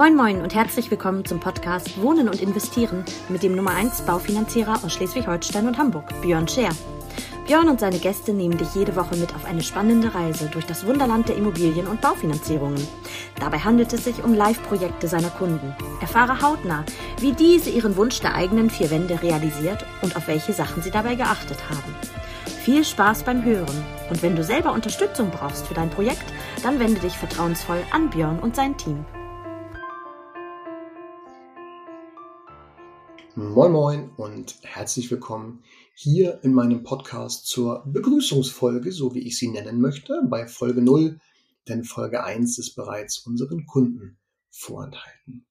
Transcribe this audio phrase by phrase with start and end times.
[0.00, 4.82] Moin Moin und herzlich willkommen zum Podcast Wohnen und Investieren mit dem Nummer 1 Baufinanzierer
[4.82, 6.70] aus Schleswig-Holstein und Hamburg, Björn Scher.
[7.46, 10.86] Björn und seine Gäste nehmen dich jede Woche mit auf eine spannende Reise durch das
[10.86, 12.82] Wunderland der Immobilien- und Baufinanzierungen.
[13.40, 15.76] Dabei handelt es sich um Live-Projekte seiner Kunden.
[16.00, 16.86] Erfahre hautnah,
[17.18, 21.14] wie diese ihren Wunsch der eigenen vier Wände realisiert und auf welche Sachen sie dabei
[21.14, 21.94] geachtet haben.
[22.64, 23.84] Viel Spaß beim Hören.
[24.08, 26.24] Und wenn du selber Unterstützung brauchst für dein Projekt,
[26.62, 29.04] dann wende dich vertrauensvoll an Björn und sein Team.
[33.36, 35.62] Moin Moin und herzlich willkommen
[35.94, 41.20] hier in meinem Podcast zur Begrüßungsfolge, so wie ich sie nennen möchte, bei Folge 0,
[41.68, 44.18] denn Folge 1 ist bereits unseren Kunden
[44.50, 45.46] vorenthalten.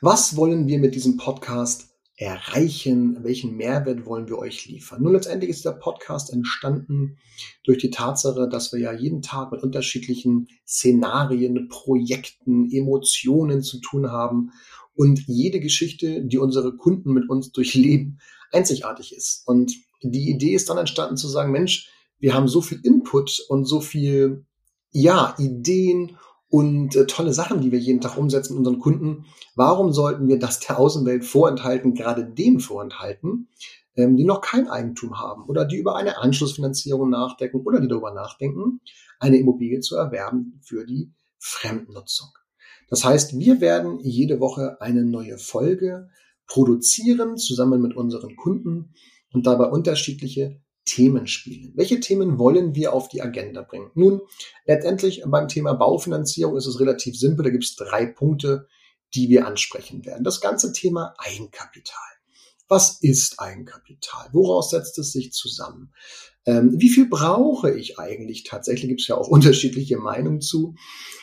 [0.00, 3.24] Was wollen wir mit diesem Podcast erreichen?
[3.24, 5.02] Welchen Mehrwert wollen wir euch liefern?
[5.02, 7.18] Nun, letztendlich ist der Podcast entstanden
[7.64, 14.12] durch die Tatsache, dass wir ja jeden Tag mit unterschiedlichen Szenarien, Projekten, Emotionen zu tun
[14.12, 14.52] haben
[15.02, 18.20] und jede Geschichte, die unsere Kunden mit uns durchleben,
[18.52, 19.42] einzigartig ist.
[19.48, 21.90] Und die Idee ist dann entstanden zu sagen, Mensch,
[22.20, 24.46] wir haben so viel Input und so viel,
[24.92, 26.18] ja, Ideen
[26.48, 29.24] und äh, tolle Sachen, die wir jeden Tag umsetzen unseren Kunden.
[29.56, 33.48] Warum sollten wir das der Außenwelt vorenthalten, gerade denen vorenthalten,
[33.96, 38.14] ähm, die noch kein Eigentum haben oder die über eine Anschlussfinanzierung nachdenken oder die darüber
[38.14, 38.80] nachdenken,
[39.18, 42.28] eine Immobilie zu erwerben für die Fremdnutzung.
[42.92, 46.10] Das heißt, wir werden jede Woche eine neue Folge
[46.46, 48.92] produzieren, zusammen mit unseren Kunden
[49.32, 51.72] und dabei unterschiedliche Themen spielen.
[51.74, 53.90] Welche Themen wollen wir auf die Agenda bringen?
[53.94, 54.20] Nun,
[54.66, 57.44] letztendlich beim Thema Baufinanzierung ist es relativ simpel.
[57.44, 58.68] Da gibt es drei Punkte,
[59.14, 60.22] die wir ansprechen werden.
[60.22, 61.96] Das ganze Thema Eigenkapital.
[62.72, 64.30] Was ist Eigenkapital?
[64.32, 65.92] Woraus setzt es sich zusammen?
[66.46, 68.88] Ähm, wie viel brauche ich eigentlich tatsächlich?
[68.88, 70.74] Gibt es ja auch unterschiedliche Meinungen zu.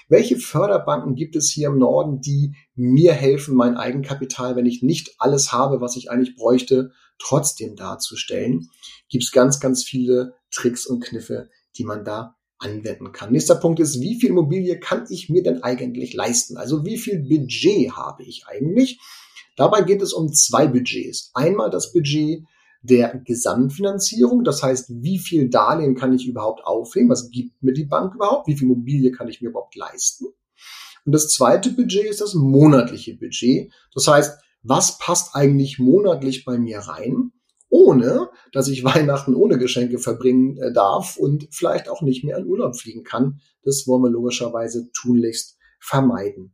[0.09, 5.15] Welche Förderbanken gibt es hier im Norden, die mir helfen, mein Eigenkapital, wenn ich nicht
[5.17, 8.69] alles habe, was ich eigentlich bräuchte, trotzdem darzustellen?
[9.09, 13.31] Gibt es ganz, ganz viele Tricks und Kniffe, die man da anwenden kann.
[13.31, 16.57] Nächster Punkt ist, wie viel Immobilie kann ich mir denn eigentlich leisten?
[16.57, 18.99] Also wie viel Budget habe ich eigentlich?
[19.59, 21.31] Dabei geht es um zwei Budgets.
[21.33, 22.45] Einmal das Budget
[22.81, 24.45] der Gesamtfinanzierung.
[24.45, 27.09] Das heißt, wie viel Darlehen kann ich überhaupt aufhängen?
[27.09, 28.47] Was gibt mir die Bank überhaupt?
[28.47, 30.27] Wie viel Immobilie kann ich mir überhaupt leisten?
[31.05, 33.69] Und das zweite Budget ist das monatliche Budget.
[33.93, 37.33] Das heißt, was passt eigentlich monatlich bei mir rein,
[37.67, 42.47] ohne dass ich Weihnachten ohne Geschenke verbringen äh, darf und vielleicht auch nicht mehr in
[42.47, 43.41] Urlaub fliegen kann.
[43.65, 46.53] Das wollen wir logischerweise tunlichst vermeiden.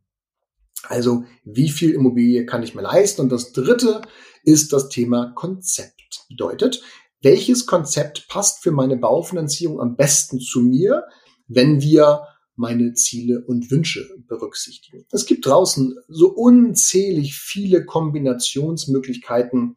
[0.88, 3.22] Also, wie viel Immobilie kann ich mir leisten?
[3.22, 4.02] Und das dritte
[4.44, 6.24] ist das Thema Konzept.
[6.28, 6.82] Bedeutet,
[7.22, 11.04] welches Konzept passt für meine Baufinanzierung am besten zu mir,
[11.48, 12.22] wenn wir
[12.56, 15.04] meine Ziele und Wünsche berücksichtigen.
[15.10, 19.76] Es gibt draußen so unzählig viele Kombinationsmöglichkeiten,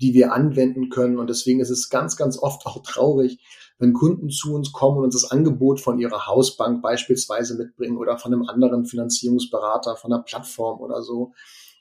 [0.00, 1.18] die wir anwenden können.
[1.18, 3.38] Und deswegen ist es ganz, ganz oft auch traurig,
[3.80, 8.18] wenn Kunden zu uns kommen und uns das Angebot von ihrer Hausbank beispielsweise mitbringen oder
[8.18, 11.32] von einem anderen Finanzierungsberater, von einer Plattform oder so,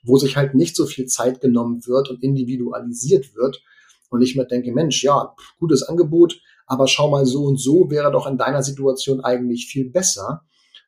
[0.03, 3.61] wo sich halt nicht so viel Zeit genommen wird und individualisiert wird,
[4.09, 8.11] und ich mir denke, Mensch, ja, gutes Angebot, aber schau mal so und so wäre
[8.11, 10.41] doch in deiner Situation eigentlich viel besser.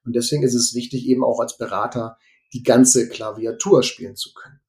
[0.06, 2.18] Und deswegen ist es wichtig, eben auch als Berater
[2.54, 4.60] die ganze Klaviatur spielen zu können.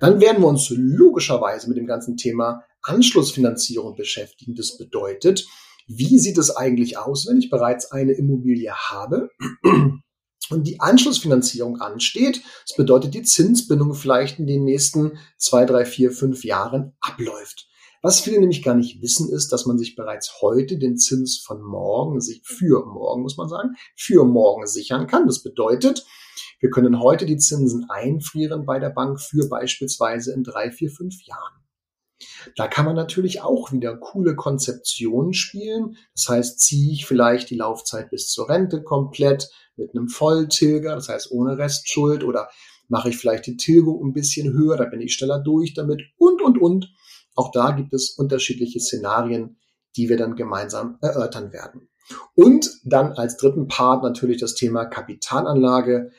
[0.00, 4.54] Dann werden wir uns logischerweise mit dem ganzen Thema Anschlussfinanzierung beschäftigen.
[4.54, 5.46] Das bedeutet,
[5.86, 9.30] wie sieht es eigentlich aus, wenn ich bereits eine Immobilie habe
[10.50, 12.42] und die Anschlussfinanzierung ansteht.
[12.66, 17.68] Das bedeutet, die Zinsbindung vielleicht in den nächsten zwei, drei, vier, fünf Jahren abläuft.
[18.00, 21.60] Was viele nämlich gar nicht wissen, ist, dass man sich bereits heute den Zins von
[21.60, 25.26] morgen, sich für morgen, muss man sagen, für morgen sichern kann.
[25.26, 26.06] Das bedeutet,
[26.60, 31.22] wir können heute die Zinsen einfrieren bei der Bank für beispielsweise in drei, vier, fünf
[31.24, 31.57] Jahren.
[32.56, 35.96] Da kann man natürlich auch wieder coole Konzeptionen spielen.
[36.14, 41.08] Das heißt, ziehe ich vielleicht die Laufzeit bis zur Rente komplett mit einem Volltilger, das
[41.08, 42.48] heißt ohne Restschuld oder
[42.88, 46.42] mache ich vielleicht die Tilgung ein bisschen höher, da bin ich schneller durch damit und,
[46.42, 46.92] und, und.
[47.34, 49.58] Auch da gibt es unterschiedliche Szenarien,
[49.96, 51.88] die wir dann gemeinsam erörtern werden.
[52.34, 56.10] Und dann als dritten Part natürlich das Thema Kapitalanlage.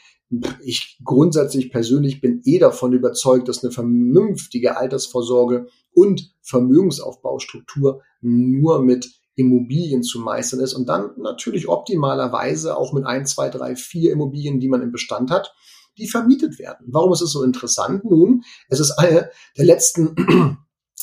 [0.62, 9.10] Ich grundsätzlich persönlich bin eh davon überzeugt, dass eine vernünftige Altersvorsorge und Vermögensaufbaustruktur nur mit
[9.36, 14.60] Immobilien zu meistern ist und dann natürlich optimalerweise auch mit ein, zwei, drei, vier Immobilien,
[14.60, 15.54] die man im Bestand hat,
[15.98, 16.88] die vermietet werden.
[16.90, 18.06] Warum ist es so interessant?
[18.06, 20.16] Nun, es ist eine der letzten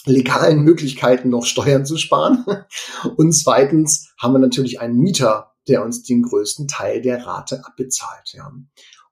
[0.04, 2.44] legalen Möglichkeiten noch Steuern zu sparen.
[3.16, 8.32] Und zweitens haben wir natürlich einen Mieter, der uns den größten Teil der Rate abbezahlt.
[8.32, 8.52] Ja.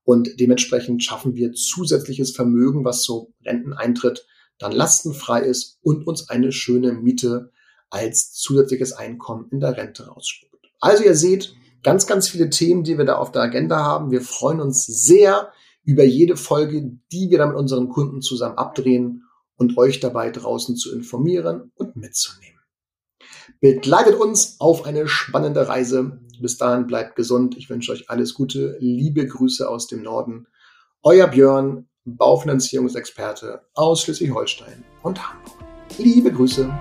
[0.05, 4.27] Und dementsprechend schaffen wir zusätzliches Vermögen, was so Renteneintritt
[4.59, 7.51] dann lastenfrei ist und uns eine schöne Miete
[7.91, 10.71] als zusätzliches Einkommen in der Rente rausspuckt.
[10.81, 14.11] Also ihr seht, ganz, ganz viele Themen, die wir da auf der Agenda haben.
[14.11, 15.53] Wir freuen uns sehr
[15.85, 19.23] über jede Folge, die wir da mit unseren Kunden zusammen abdrehen
[19.57, 22.54] und euch dabei draußen zu informieren und mitzunehmen.
[23.61, 26.21] Begleitet uns auf eine spannende Reise.
[26.41, 27.57] Bis dahin bleibt gesund.
[27.57, 28.77] Ich wünsche euch alles Gute.
[28.81, 30.47] Liebe Grüße aus dem Norden.
[31.03, 35.65] Euer Björn, Baufinanzierungsexperte aus Schleswig-Holstein und Hamburg.
[35.99, 36.73] Liebe Grüße.